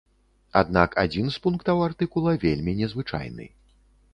Аднак 0.61 0.95
адзін 1.03 1.27
з 1.35 1.43
пунктаў 1.43 1.83
артыкула 1.89 2.33
вельмі 2.45 2.75
незвычайны. 2.81 3.45